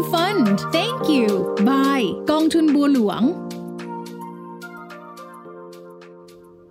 [0.00, 0.46] FM Fund
[0.76, 1.28] Thank you
[1.68, 3.22] Bye กองทุนบัวหลวง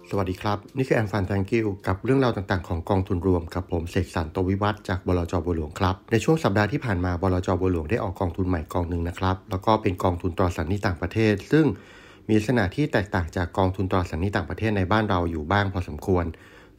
[0.09, 11.66] สวัสดีครับ นี่คือแอมฟันแทงกิวกับเรื่องราวต่างๆของกองทุนรวมกับผมเสกสรรโตวิวัฒจากบลจบัวหลวงครับ ในช่วงสัปดาห์ที่ผ่านมาบลจบัวหลวงได้ออกกองทุนใหม่กองหนึ่งนะครับ แล้วก็เป็นกองทุนตราสารหนี้ต่างประเทศ ซึ่ง
[12.27, 16.25] มีลักษณะที่แตกต่างจากกองทุนตราสารหนี้ต่างประเทศในบ้านเราอยู่บ้างพอสมควร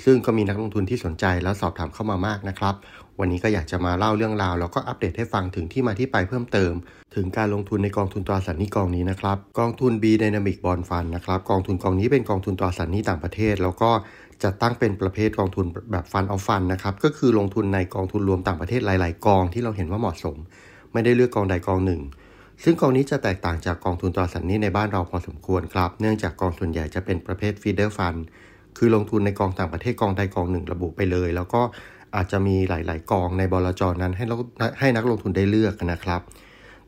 [0.04, 2.74] ซึ่งก็มีนักลงทุนที่สนใจแล้วสอบถามเข้ามามากนะครับ
[3.20, 6.72] วันนี้ก็อยากจะมาเล่าเรื่องราว แล้วก็อัปเดตให้ฟังถึงที่มาที่ไปเพิ่มเติม
[7.14, 13.90] ถึงการลงทุนในกองทุนตราสารหนี้กองนี้นะครับ กองทุน B Dynamic Bond Fund นะครับ กองทุนกองนี้เป็นกองทุนตราสารหนี้ต่างประเทศ แล้วก็
[14.42, 20.36] จะตั้งเป็นประเภทกองทุนแบบฟันเอาฟันนะครับ ก็คือลงทุนในกองทุนรวมต่างประเทศหลาย ๆ กองที่เราเห็นว่าเหมาะสม
[20.92, 22.00] ไม่ได้เลือกกองใดกองหนึ่ง
[22.64, 28.20] ซึ่งกองนี้จะแตกต่างจากกองทุนตราสารหนี้ในบ้านเราพอสมควรครับ เนื่องจากกองส่วนใหญ่จะเป็นประเภท feeder fund
[28.78, 31.62] คือลงทุนในกองต่างประเทศกองใดกองหนึ่งระบุไปเลย แล้วก็
[32.16, 34.24] อาจจะมีหลาย ๆ กองในบลจนั้นให้
[34.78, 36.20] ให้นักลงทุนได้เลือกนะครับ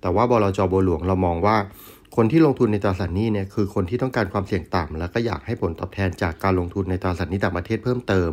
[0.00, 1.56] แต่ว่าบลจบัวหลวงเรามองว่า
[2.16, 8.32] คนที่ลงทุนในตราสารหนี้เนี่ยคือคนที่ต้องการความเสี่ยงต่ำแล้วก็อยากให้ผลตอบแทนจากการลงทุนในตราสารหนี้ต่างประเทศเพิ่มเติม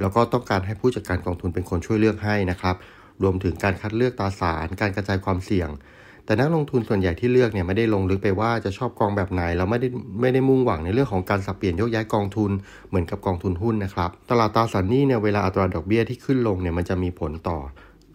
[0.00, 2.76] แล้วก็ต้องการให้ผู้จัดการกองทุนเป็นคนช่วยเลือกให้นะครับ
[3.22, 5.68] รวมถึงการคัดเลือกตราสาร การกระจายความเสี่ยง
[6.24, 9.88] แต่นักลงทุนส่วนใหญ่ที่เลือกเนี่ยไม่ได้ลงลึกไปว่าจะชอบกองแบบไหนแล้วไม่ได้
[10.20, 12.50] ไม่ได้มุ่งหวังในเรื่องของการสับเปลี่ยนโยกย้ายกองทุน
[12.88, 17.58] เหมือนกับกองทุนหุ้นนะครับตลาดตราสารหนี้เนี่ยเวลาอัตราดอกเบี้ยที่ขึ้นลงเนี่ยมันจะมีผลต่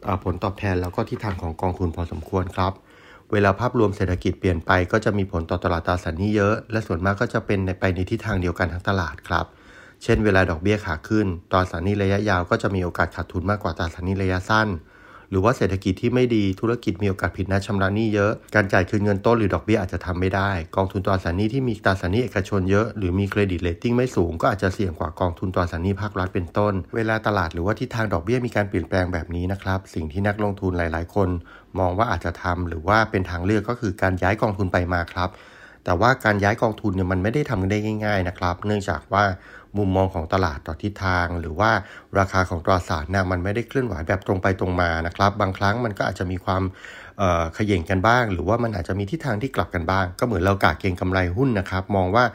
[0.08, 2.74] อผลตอบแทนแล้วก็ทิศทางของกองทุนพอสมควรครับ
[3.32, 9.46] เวลาภาพรวมเศรษฐกิจเปลี่ยนไปก็จะมีผลต่อตลาดตราสารหนี้เยอะ และส่วนมากก็จะเป็นไปในทิศทางเดียวกันทั้งตลาดครับ
[10.04, 14.68] เช่น เวลาดอกเบี้ยขาขึ้นตราสารหนี้ระยะยาวก็จะมีโอกาสขาดทุนมากกว่าตราสารหนี้ระยะสั้น
[15.30, 31.30] หรือว่าเศรษฐกิจที่ไม่ดีธุรกิจมีโอกาสผิดนัดชำระหนี้เยอะ การจ่ายคืนเงินต้นหรือดอกเบี้ยอาจจะทำไม่ได้ กองทุนตราสารหนี้ที่มีตราสารหนี้เอกชนเยอะหรือมี credit rating ไม่สูงก็อาจจะเสี่ยงกว่ากองทุนตราสารหนี้ภาครัฐเป็นต้น เวลาตลาดหรือว่าทิศทางดอกเบี้ยมีการเปลี่ยนแปลงแบบนี้นะครับสิ่งที่นักลงทุนหลาย ๆ คน
[31.80, 35.30] มองว่าอาจจะทำหรือว่าเป็นทางเลือกก็คือการย้ายกองทุนไปมาครับ
[35.86, 39.24] แต่ว่าการย้ายกองทุนเนี่ยมันไม่ได้ทำได้ง่าย ๆ นะครับ เนื่องจากว่า
[39.78, 41.72] มุมมองของตลาดต่อทิศทาง หรือว่า
[42.20, 46.64] ราคาของตราสารนะมันไม่ได้เคลื่อนไหวแบบตรงไปตรงมานะครับ บางครั้งมันก็อาจจะมีความ
[47.56, 52.26] เขย่งกันบ้าง หรือว่ามันอาจจะมีทิศทางที่กลับกันบ้าง ก็เหมือนเรากะเก็งกำไรหุ้นนะครับ มองว่า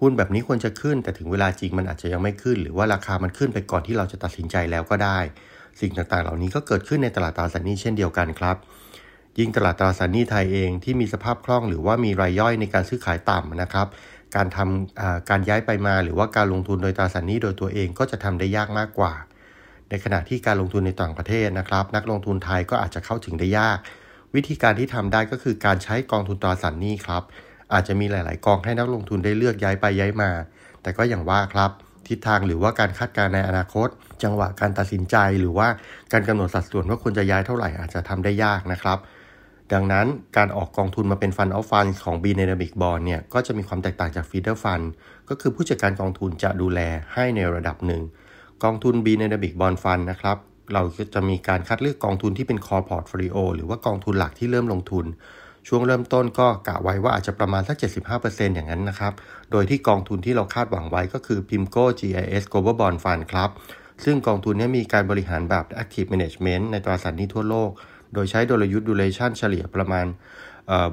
[0.00, 5.18] หุ้นแบบนี้ควรจะขึ้น แต่ถึงเวลาจริงมันอาจจะยังไม่ขึ้น หรือว่าราคามันขึ้นไปก่อนที่เราจะตัดสินใจแล้วก็ได้
[5.80, 8.56] สิ่งต่างๆ เหล่านี้ก็เกิดขึ้นในตลาดตราสารนี้เช่นเดียวกันครับ
[9.38, 13.86] ยิ่งตลาดตราสารหนี้ไทยเองที่มีสภาพคล่องหรือว่ามีรายย่อยในการซื้อขายต่ำนะครับ
[14.36, 19.12] การทำการย้ายไปมาหรือว่าการลงทุนโดยตราสารหนี้โดยตัวเองก็จะทำได้ยากมากกว่า
[19.90, 23.78] ในขณะที่การลงทุนในต่างประเทศนะครับ นักลงทุนไทยก็อาจจะเข้าถึงได้ยาก
[24.34, 27.22] วิธีการที่ทำได้ก็คือการใช้กองทุนตราสารหนี้ครับ
[27.72, 30.30] อาจจะมีหลาย ๆ กองให้นักลงทุนได้เลือกย้ายไปย้ายมา
[30.82, 31.70] แต่ก็อย่างว่าครับ
[32.08, 33.88] ทิศทางหรือว่าการคาดการณ์ในอนาคต
[34.22, 35.68] จังหวะการตัดสินใจหรือว่า
[36.12, 38.98] การกำหนดสัดส่วนว่าควรจะย้ายเท่าไหร่อาจจะทำได้ยากนะครับ
[39.72, 40.06] ดังนั้น
[40.36, 44.84] การออกกองทุนมาเป็นฟันเอาฟันของ B Dynamic Bond เนี่ยก็จะมีความแตกต่างจาก Feeder Fund
[45.28, 46.80] ก็คือผู้จัดการกองทุนจะดูแล
[47.14, 48.02] ให้ในระดับหนึ่ง
[48.64, 50.36] กองทุน B Dynamic Bond Fund นะครับ
[50.72, 50.82] เรา
[51.14, 55.06] จะมีการคัดเลือกกองทุนที่เป็น Core Portfolio หรือว่ากองทุนหลักที่เริ่มลงทุน
[55.68, 57.76] ช่วงเริ่มต้นก็กะไว้ว่าอาจจะประมาณสัก
[58.16, 59.12] 75%อย่างนั้นนะครับ
[59.50, 63.50] โดยที่กองทุนที่เราคาดหวังไว้ก็คือ PIMCO GIS Global Bond Fund ครับ
[64.04, 67.70] ซึ่งกองทุนนี้มีการบริหารแบบ Active Management ในตราสารหนี้ทั่วโลก
[68.14, 70.06] โดยใช้โดลยุทธ์ Duration เฉลี่ยประมาณ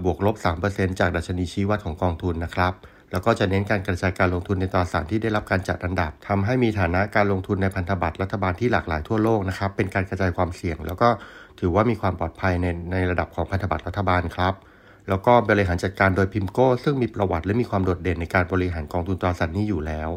[0.04, 0.36] บวกลบ
[0.68, 2.74] 3%จากดัชนีชี้วัดของกองทุนนะครับ
[3.12, 11.10] แล้วก็จะเน้นการกระจายการลงทุนในตราสารที่ได้รับการจัดอันดับทำให้มีฐานะการลงทุนในพันธบัตรรัฐบาลที่หลากหลายทั่วโลกนะครับ เป็นการกระจายความเสี่ยง แล้วก็
[11.60, 14.54] ถือว่ามีความปลอดภัยในในระดับของพันธบัตรรัฐบาลครับ
[15.10, 20.10] แล้วก็บริหารจัดการโดย PIMCO ซึ่งมีประวัติและมีความโดดเด่นในการบริหารกองทุนตราสารหนี้อยู่แล้ว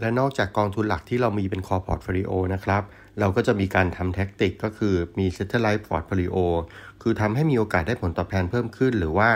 [0.00, 2.82] และนอกจากกองทุนหลักที่เรามีเป็น core portfolio นะครับ
[3.20, 6.36] เราก็จะมีการทำ tactic ก็คือมีเซ t ไลท์พอร์ตโฟลิโอ
[7.02, 9.28] คือทำให้มีโอกาสได้ผลตอบแทนเพิ่มขึ้น หรือว่า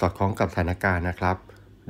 [0.00, 1.36] สอดคล้องกับสถานการณ์นะครับ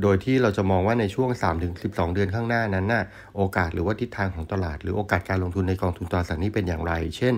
[0.02, 1.30] โดยที่เราจะมองว่าในช่วง
[1.72, 3.04] 3-12 เดือนข้างหน้านั้นน่ะ
[3.36, 7.34] โอกาสหรือว่าทิศทางของตลาด หรือโอกาสการลงทุนในกองทุนตราสารหนี้เป็นอย่างไร เช่น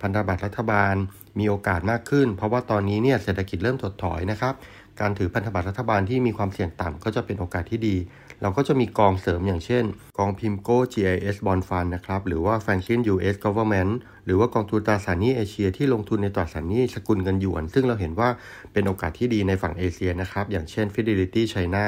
[0.00, 0.94] พันธบัตรรัฐบาล
[1.38, 4.54] มีโอกาสมากขึ้น เพราะว่าตอนนี้เนี่ยเศรษฐกิจเริ่มถดถอยนะครับ
[5.00, 7.96] การถือพันธบัตรรัฐบาลที่มีความเสี่ยงต่ำก็จะเป็นโอกาสที่ดี
[8.42, 9.84] เราก็จะมีกองเสริมอย่างเช่น
[10.18, 13.92] กองพิมโก้ GIS Bond Fund นะครับ หรือว่า Franklin US Government
[14.24, 18.28] หรือว่ากองทุนตราสารหนี้เอเชียที่ลงทุนในตราสารหนี้สกุลเงินหยวน ซึ่งเราเห็นว่า
[18.72, 21.84] เป็นโอกาสที่ดีในฝั่งเอเชียนะครับ อย่างเช่น Fidelity China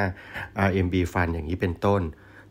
[0.69, 2.02] RMB Fund อย่างนี้เป็นต้น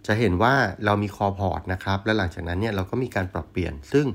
[0.07, 0.53] จะเห็นว่า
[0.85, 4.05] เรามีคอพอร์ตนะครับ และหลังจากนั้นเนี่ยเราก็มีการปรับเปลี่ยน ซึ่ง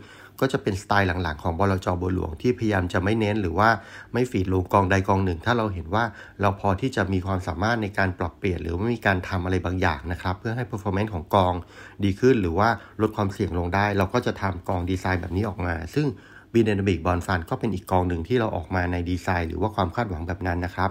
[0.41, 3.69] ก็จะเป็นสไตล์หลังๆของบลจบัวหลวงที่พยายามจะไม่เน้นหรือว่า
[4.13, 6.05] ไม่ฝีดลงกองใดกองหนึ่ง ถ้าเราเห็นว่า
[6.41, 11.55] เราพอที่จะมีความสามารถในการปรับเปลี่ยน หรือว่ามีการทำอะไรบางอย่างนะครับ เพื่อให้ performance ของกอง
[12.05, 12.69] ดีขึ้น หรือว่า
[13.01, 16.07] ลดความเสี่ยงลงได้ เราก็จะทำกองดีไซน์แบบนี้ออกมา ซึ่ง
[16.53, 20.91] b d y n a m i c Bond Fund ก็เป็นอีกกองหนึ่งที่เราออกมาในดีไซน์ หรือว่าความคาดหวังแบบนั้นนะครับ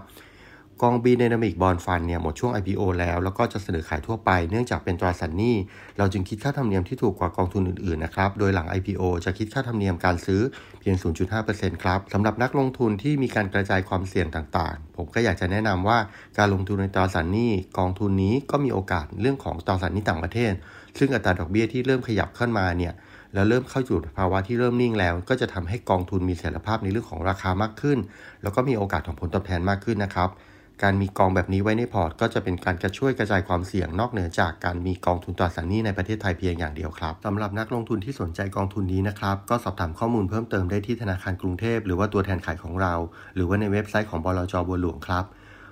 [0.81, 5.55] กอง B Dynamic Bond Fund เนี่ยหมดช่วง IPO แล้ว แล้วก็จะเสนอขายทั่วไปเนื่องจากเป็นตราสารหนี้
[5.97, 10.41] เราจึงคิดค่าธรรมเนียมที่ถูกกว่ากองทุนอื่นๆนะครับ โดยหลัง IPO จะคิดค่าธรรมเนียมการซื้อ
[10.79, 10.95] เพียง
[11.39, 15.97] 0.5%ครับสำหรับนักลงทุนที่มีการกระจายความเสี่ยงต่างๆ ผมก็อยากจะแนะนำว่า
[16.37, 20.53] การลงทุนในตราสารหนี้กองทุนนี้ก็มีโอกาสเรื่องของตราสารหนี้ต่างประเทศ
[20.97, 22.93] ซึ่งอัตราดอกเบี้ยที่เริ่มขยับขึ้นมาเนี่ย
[23.33, 27.97] แล้วเริ่มเข้าสู่ภาวะที่เริ่มนิ่งแล้ว ก็จะทำให้กองทุนมีเสถียรภาพในเรื่องของราคามากขึ้น
[28.43, 30.29] แล้วก็มีโอกาสของผลตอบแทนมากขึ้นนะครับ
[30.83, 42.93] การมีกองแบบนี้ไว้ในพอร์ต ก็จะเป็นการกระช่วยกระจายความเสี่ยงนอกเหนือจากการมีกองทุนตราสารหนี้ในประเทศไทยเพียงอย่างเดียวครับสำหรับนักลงทุนที่สนใจกองทุนนี้นะครับ ก็สอบถามข้อมูลเพิ่มเติมได้ที่ธนาคารกรุงเทพหรือว่าตัวแทนขายของเรา
[43.35, 45.25] หรือว่าในเว็บไซต์ของบลจบัวหลวงครับ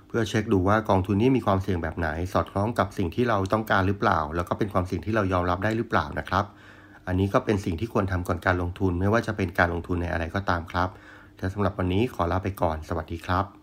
[0.07, 6.45] เพื่อเช็คดูว่ากองทุนนี้มีความเสี่ยงแบบไหน สอดคล้องกับสิ่งที่เราต้องการหรือเปล่า แล้วก็เป็นความเสี่ยงที่เรายอมรับได้หรือเปล่านะครับ
[7.07, 10.89] อันนี้ก็เป็นสิ่งที่ควรทำก่อนการลงทุน ไม่ว่าจะเป็นการลงทุนในอะไรก็ตามครับ
[11.38, 13.58] แต่สำหรับวันนี้ขอลาไปก่อน สวัสดีครับ